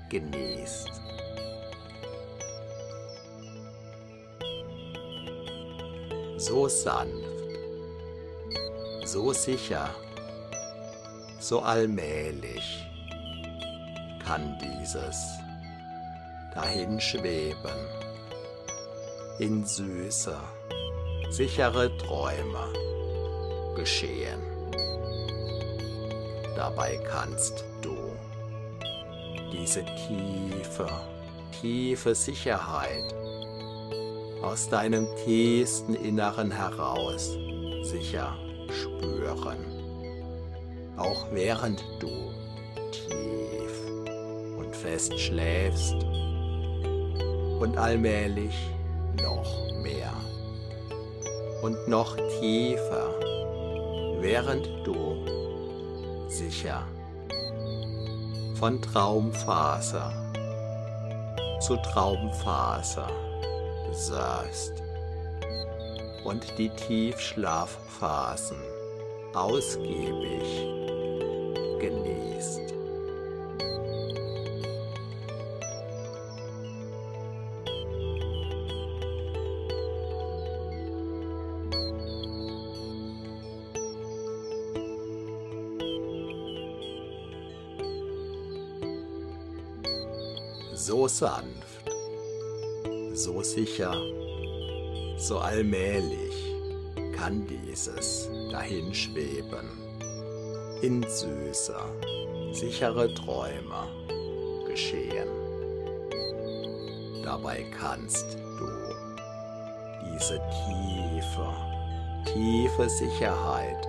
[0.10, 0.92] genießt.
[6.38, 7.14] So sanft,
[9.06, 9.90] so sicher,
[11.40, 12.86] so allmählich
[14.26, 15.40] kann dieses
[16.54, 17.72] dahinschweben
[19.40, 20.38] in süße,
[21.30, 22.74] sichere Träume
[23.76, 24.42] geschehen.
[26.56, 27.64] Dabei kannst
[29.58, 30.88] diese tiefe,
[31.62, 33.14] tiefe Sicherheit
[34.42, 37.36] aus deinem tiefsten Inneren heraus
[37.82, 38.38] sicher
[38.70, 39.58] spüren,
[40.98, 42.32] auch während du
[42.92, 45.96] tief und fest schläfst
[47.60, 48.56] und allmählich
[49.22, 49.50] noch
[49.82, 50.14] mehr
[51.64, 53.14] und noch tiefer,
[54.22, 55.26] während du
[56.30, 56.86] sicher
[58.60, 60.02] von Traumphase
[61.60, 63.06] zu Traumphase
[63.94, 64.74] surfst
[66.24, 68.58] und die Tiefschlafphasen.
[69.34, 70.97] Ausgiebig
[91.18, 91.90] sanft,
[93.14, 93.92] so sicher,
[95.18, 96.54] so allmählich
[97.16, 99.68] kann dieses dahinschweben.
[100.84, 101.86] In süßer,
[102.52, 103.88] sichere Träume
[104.68, 105.28] geschehen.
[107.24, 108.68] Dabei kannst du
[110.06, 111.50] diese tiefe,
[112.32, 113.88] tiefe Sicherheit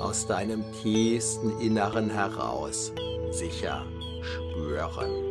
[0.00, 2.92] aus deinem tiefsten Inneren heraus
[3.32, 3.84] sicher
[4.20, 5.21] spüren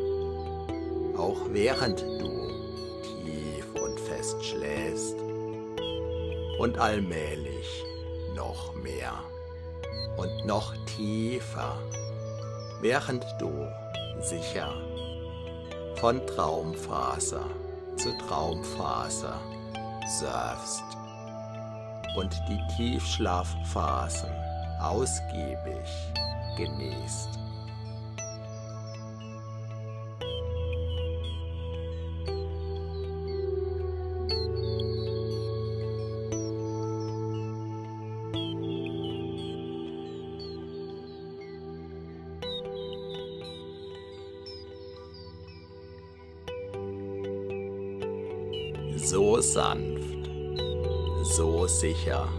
[1.31, 2.49] auch während du
[3.03, 5.15] tief und fest schläfst
[6.59, 7.83] und allmählich
[8.35, 9.13] noch mehr
[10.17, 11.77] und noch tiefer,
[12.81, 13.49] während du
[14.19, 14.73] sicher
[15.95, 17.41] von Traumphase
[17.95, 19.33] zu Traumphase
[20.19, 20.83] surfst
[22.17, 24.29] und die Tiefschlafphasen
[24.81, 25.87] ausgiebig
[26.57, 27.40] genießt.
[49.11, 50.29] So sanft,
[51.23, 52.29] so sicher,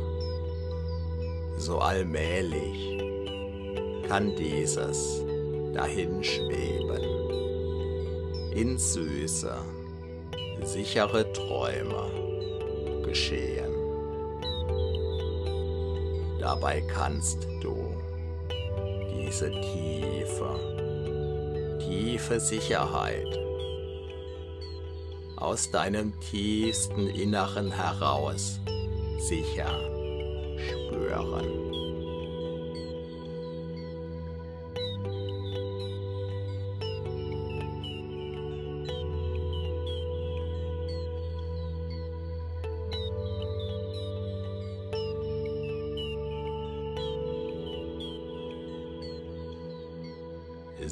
[1.58, 2.98] so allmählich
[4.08, 5.22] kann dieses
[5.74, 7.02] dahinschweben
[8.54, 9.54] in süße,
[10.62, 13.74] sichere Träume geschehen.
[16.40, 17.76] Dabei kannst du
[19.14, 20.48] diese tiefe,
[21.80, 23.41] tiefe Sicherheit
[25.42, 28.60] aus deinem tiefsten Inneren heraus
[29.28, 29.78] sicher
[30.56, 31.72] spüren.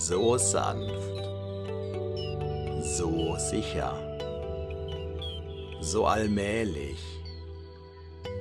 [0.01, 0.80] so sanft,
[5.91, 7.01] so allmählich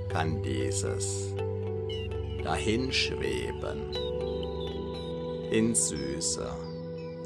[0.08, 1.34] kann dieses
[2.44, 3.92] dahinschweben
[5.50, 6.48] in süße,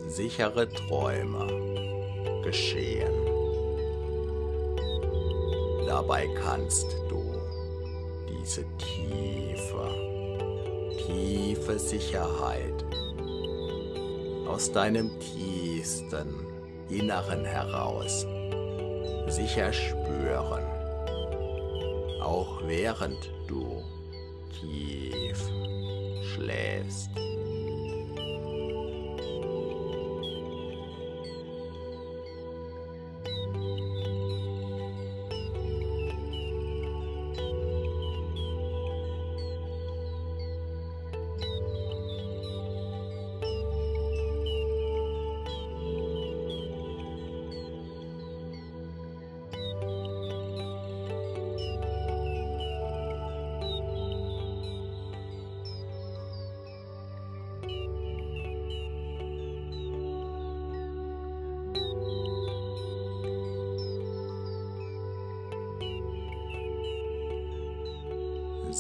[0.08, 1.46] sichere Träume
[2.42, 3.12] geschehen.
[5.88, 7.22] Dabei kannst du
[8.30, 9.90] diese tiefe,
[11.06, 12.86] tiefe Sicherheit
[14.48, 16.48] aus deinem tiefsten
[16.90, 18.26] Inneren heraus
[19.34, 20.64] sicher spüren,
[22.22, 23.84] auch während du
[24.60, 25.40] tief
[26.36, 27.10] schläfst.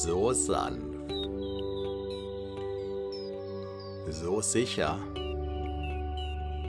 [0.03, 1.13] So sanft,
[4.09, 4.99] so sicher,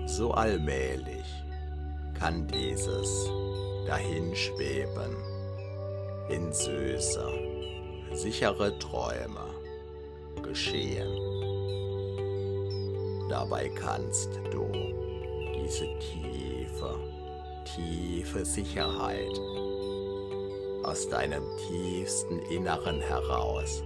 [0.07, 1.27] so allmählich
[2.17, 3.29] kann dieses
[3.89, 5.17] dahinschweben
[6.29, 7.27] in süße,
[8.13, 9.47] sichere Träume
[10.41, 11.09] geschehen.
[13.29, 14.71] Dabei kannst du
[15.57, 17.01] diese tiefe,
[17.65, 19.41] tiefe Sicherheit
[20.85, 23.83] aus deinem tiefsten Inneren heraus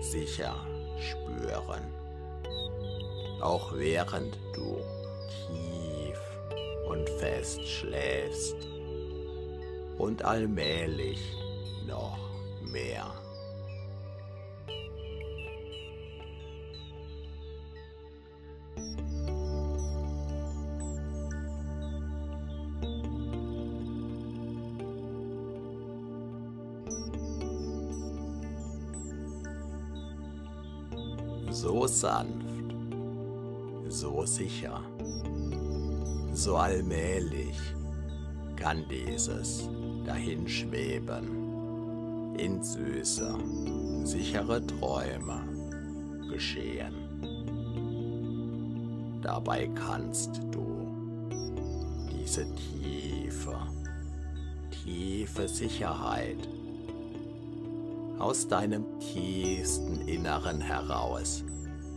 [0.00, 0.56] sicher
[0.98, 1.82] spüren.
[3.40, 4.76] Auch während du
[5.46, 6.18] tief
[6.88, 8.56] und fest schläfst
[9.98, 11.20] und allmählich
[32.00, 32.74] sanft,
[33.88, 34.82] so sicher,
[36.32, 37.58] so allmählich
[38.56, 39.68] kann dieses
[40.06, 43.34] dahinschweben in süße,
[44.04, 45.42] sichere Träume
[46.30, 46.94] geschehen.
[49.20, 50.88] Dabei kannst du
[52.10, 53.58] diese tiefe,
[54.70, 56.48] tiefe Sicherheit
[58.18, 61.44] aus deinem tiefsten Inneren heraus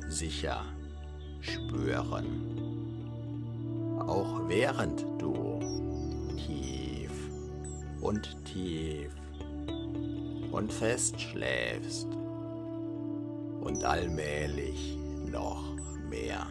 [0.09, 0.63] sicher
[1.41, 2.25] spüren.
[3.99, 5.59] Auch während du
[6.37, 7.11] tief
[8.01, 9.11] und tief
[10.51, 12.07] und fest schläfst
[13.61, 15.75] und allmählich noch
[16.09, 16.45] mehr.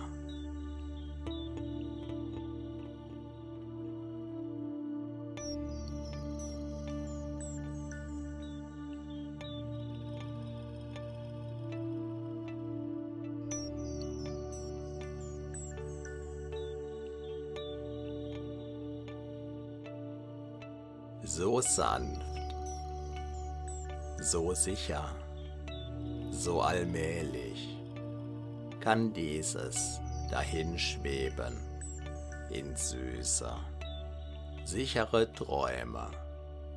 [21.63, 22.21] Sanft,
[24.19, 25.11] so sicher,
[26.31, 27.77] so allmählich
[28.81, 30.01] kann dieses
[30.31, 31.57] dahinschweben
[32.51, 33.53] in süße,
[34.65, 36.11] sichere Träume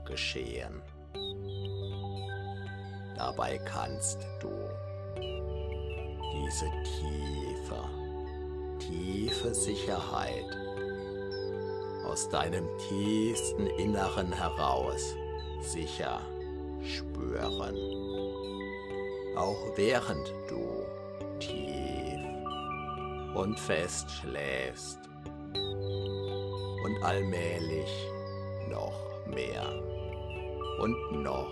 [0.05, 0.81] geschehen.
[3.15, 4.51] Dabei kannst du
[6.35, 7.83] diese tiefe,
[8.79, 10.64] tiefe Sicherheit
[12.05, 15.15] aus deinem tiefsten Inneren heraus
[15.61, 16.21] sicher
[16.81, 17.75] spüren.
[19.35, 20.85] Auch während du
[21.39, 21.75] tief
[23.33, 24.99] und fest schläfst
[26.83, 28.09] und allmählich
[28.69, 28.93] noch
[29.27, 29.67] mehr
[30.79, 31.51] und noch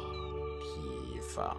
[1.13, 1.55] tiefer.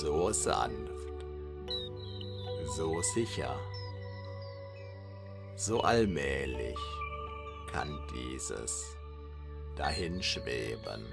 [0.00, 1.24] So sanft,
[2.76, 3.58] so sicher,
[5.54, 6.76] so allmählich
[7.72, 8.94] kann dieses
[9.74, 11.06] dahinschweben.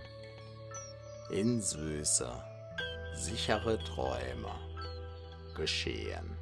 [1.29, 2.29] In süße,
[3.15, 4.51] sichere Träume
[5.55, 6.35] geschehen.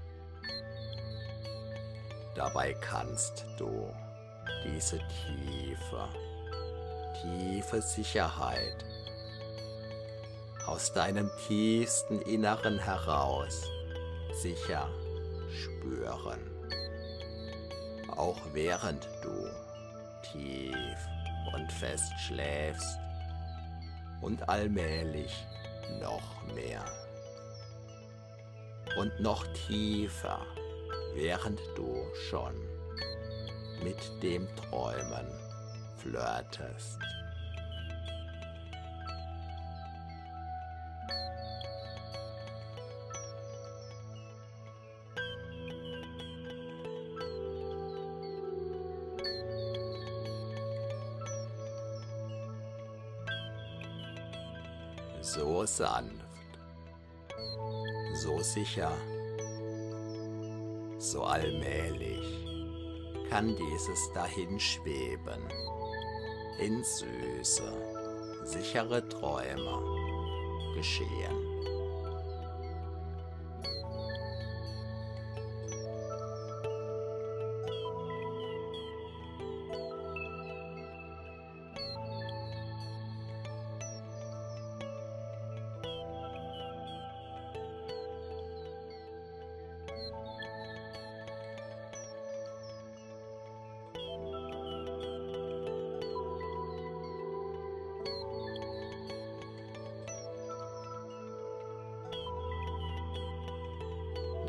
[2.35, 3.93] Dabei kannst du
[4.65, 6.09] diese tiefe,
[7.21, 8.83] tiefe Sicherheit
[10.65, 13.69] aus deinem tiefsten Inneren heraus
[14.33, 14.89] sicher
[15.51, 16.39] spüren.
[18.15, 19.49] Auch während du
[20.31, 20.97] tief
[21.53, 22.99] und fest schläfst
[24.21, 25.45] und allmählich
[25.99, 26.85] noch mehr
[28.97, 30.45] und noch tiefer,
[31.15, 32.53] während du schon
[33.83, 35.27] mit dem Träumen
[35.97, 36.99] flirtest.
[55.71, 56.59] So sanft,
[58.13, 58.91] so sicher,
[60.97, 62.45] so allmählich
[63.29, 65.41] kann dieses Dahinschweben
[66.59, 67.71] in süße,
[68.43, 71.50] sichere Träume geschehen.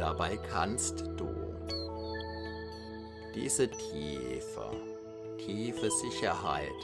[0.02, 1.32] Dabei kannst du
[3.36, 4.72] diese tiefe,
[5.38, 6.74] tiefe Sicherheit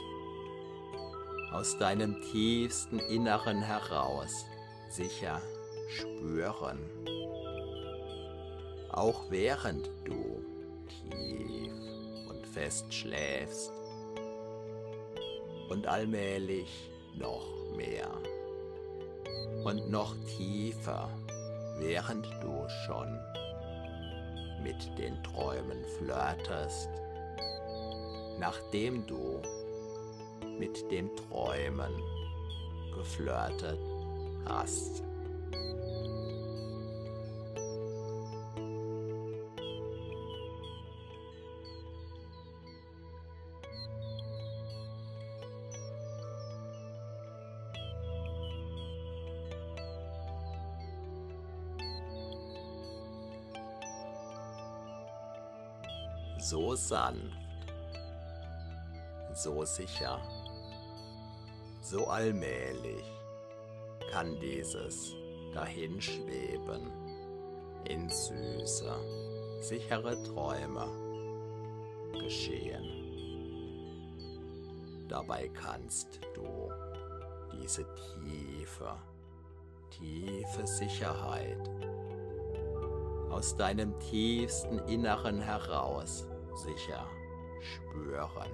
[1.51, 4.45] aus deinem tiefsten Inneren heraus
[4.87, 5.41] sicher
[5.89, 6.79] spüren.
[8.89, 10.41] Auch während du
[10.87, 11.73] tief
[12.29, 13.73] und fest schläfst
[15.69, 18.13] und allmählich noch mehr
[19.65, 21.09] und noch tiefer
[21.79, 23.19] während du schon
[24.61, 26.89] mit den Träumen flirtest,
[28.39, 29.41] nachdem du
[30.57, 31.91] mit dem Träumen
[32.95, 33.79] geflirtet
[34.45, 35.03] hast.
[56.89, 57.71] Sanft,
[59.35, 60.19] so sicher,
[61.81, 63.05] so allmählich
[64.11, 65.13] kann dieses
[65.53, 66.91] Dahinschweben
[67.85, 68.91] in süße,
[69.61, 70.87] sichere Träume
[72.19, 72.85] geschehen.
[75.07, 76.71] Dabei kannst du
[77.53, 78.95] diese tiefe,
[79.91, 81.69] tiefe Sicherheit
[83.29, 86.28] aus deinem tiefsten Inneren heraus
[86.63, 87.05] sicher
[87.59, 88.51] spüren,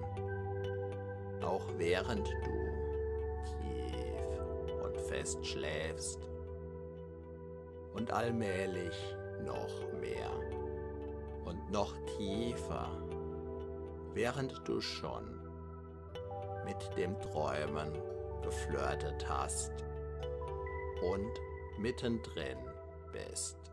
[1.43, 2.75] auch während du
[3.45, 6.19] tief und fest schläfst
[7.93, 8.95] und allmählich
[9.43, 10.31] noch mehr
[11.45, 12.89] und noch tiefer,
[14.13, 15.39] während du schon
[16.65, 17.91] mit dem Träumen
[18.41, 19.71] geflirtet hast
[21.01, 21.31] und
[21.77, 22.57] mittendrin
[23.11, 23.64] bist.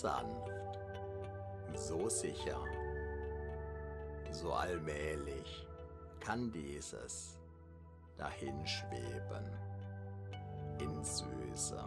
[0.00, 0.50] Sanft,
[1.74, 2.60] so sicher,
[4.30, 5.68] so allmählich
[6.20, 7.38] kann dieses
[8.16, 9.44] dahinschweben
[10.80, 11.84] in süße,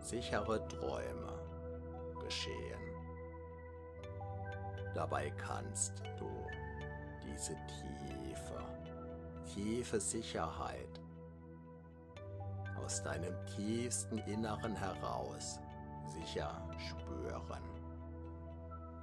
[0.00, 1.38] sichere Träume
[2.24, 2.80] geschehen.
[4.94, 6.30] Dabei kannst du
[7.24, 8.64] diese tiefe,
[9.54, 11.00] tiefe Sicherheit
[12.82, 15.60] aus deinem tiefsten Inneren heraus
[16.06, 17.62] sicher spüren,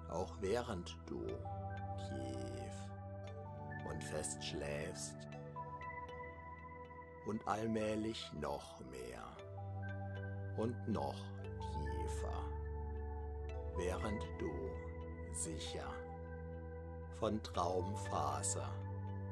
[0.10, 1.26] auch während du
[2.08, 2.76] tief
[3.90, 5.16] und fest schläfst
[7.26, 9.24] und allmählich noch mehr
[10.58, 12.44] und noch tiefer,
[13.78, 14.52] während du
[15.34, 15.88] sicher
[17.20, 18.64] von Traumphase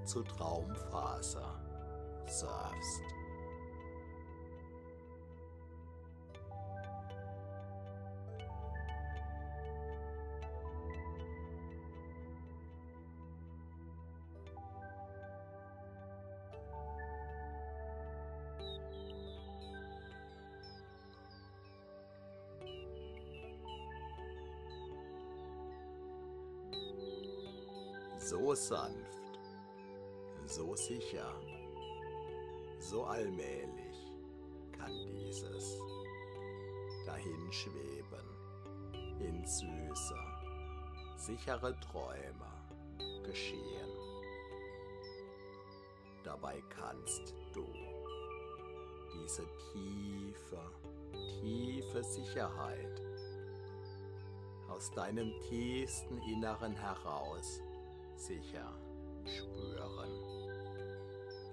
[0.06, 1.44] zu Traumphase
[2.28, 3.19] surfst.
[28.30, 29.40] So sanft,
[30.46, 31.34] so sicher,
[32.80, 34.14] so allmählich
[34.72, 35.80] kann dieses
[37.08, 38.28] dahinschweben
[39.20, 40.16] in süße,
[41.18, 42.52] sichere Träume
[43.24, 43.90] geschehen.
[46.24, 47.66] Dabei kannst du
[49.12, 50.62] diese tiefe,
[51.42, 53.02] tiefe Sicherheit
[54.68, 57.64] aus deinem tiefsten Inneren heraus
[58.20, 58.72] sicher
[59.26, 60.12] spüren,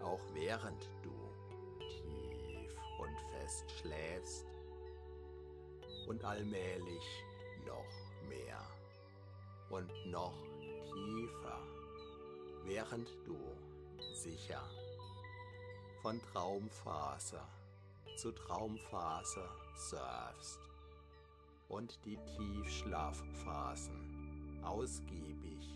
[0.02, 1.14] auch während du
[1.78, 4.46] tief und fest schläfst
[6.08, 7.24] und allmählich
[7.64, 8.60] noch mehr
[9.70, 10.34] und noch
[10.92, 11.62] tiefer,
[12.64, 13.38] während du
[14.14, 14.68] sicher
[16.02, 17.40] von Traumphase
[18.16, 20.58] zu Traumphase surfst
[21.68, 25.75] und die Tiefschlafphasen ausgiebig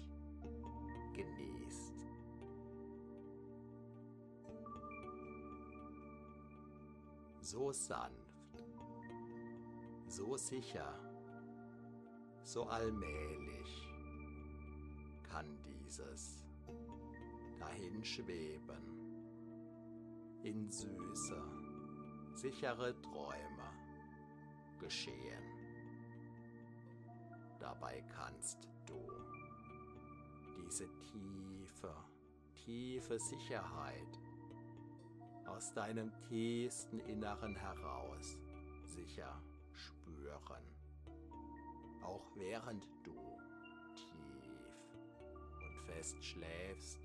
[1.22, 1.94] genießt.
[7.40, 8.64] So sanft,
[10.06, 10.94] so sicher,
[12.42, 13.88] so allmählich
[15.22, 16.44] kann dieses
[17.58, 19.00] dahinschweben
[20.42, 21.42] in süße,
[22.34, 23.70] sichere Träume
[24.78, 25.42] geschehen.
[27.58, 29.39] Dabei kannst du
[30.60, 31.94] diese tiefe,
[32.64, 34.18] tiefe Sicherheit
[35.46, 38.38] aus deinem tiefsten Inneren heraus
[38.84, 39.40] sicher
[39.72, 40.64] spüren,
[42.02, 43.14] auch während du
[43.94, 44.50] tief
[45.60, 47.00] und fest schläfst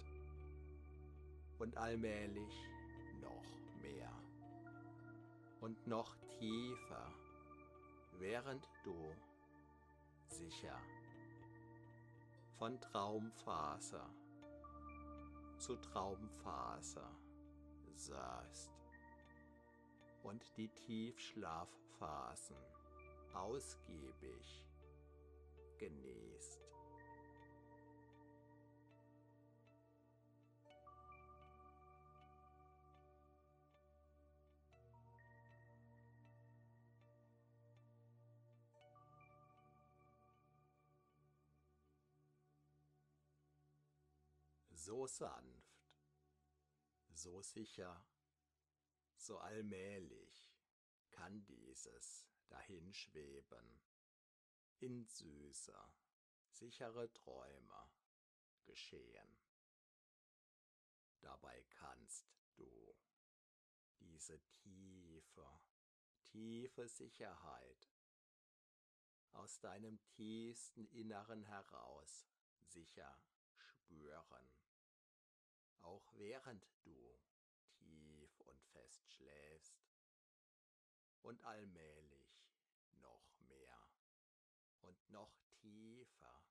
[1.60, 2.54] und allmählich
[3.22, 4.12] noch mehr
[5.62, 7.12] und noch tiefer,
[8.20, 8.96] während du
[10.28, 10.80] sicher
[12.58, 14.02] von Traumphase
[15.58, 17.04] zu Traumphase
[17.96, 18.72] surfst
[20.24, 22.58] und die Tiefschlafphasen
[23.34, 24.66] ausgiebig
[25.78, 26.65] genießt.
[44.86, 45.90] So sanft,
[47.12, 48.06] so sicher,
[49.18, 50.54] so allmählich
[51.10, 53.82] kann dieses dahinschweben.
[54.80, 55.76] In süße,
[56.52, 57.90] sichere Träume
[58.66, 59.40] geschehen.
[61.22, 62.96] Dabei kannst du
[64.00, 65.62] diese tiefe,
[66.26, 67.90] tiefe Sicherheit
[69.32, 72.28] aus deinem tiefsten Inneren heraus
[72.68, 73.18] sicher
[73.56, 74.65] spüren
[75.86, 77.20] auch während du
[77.78, 79.86] tief und fest schläfst
[81.22, 82.50] und allmählich
[83.02, 83.80] noch mehr
[84.82, 86.42] und noch tiefer,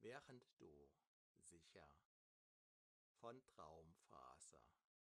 [0.00, 0.90] während du
[1.36, 1.88] sicher
[3.20, 4.60] von Traumphase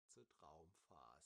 [0.08, 1.21] zu Traumphase.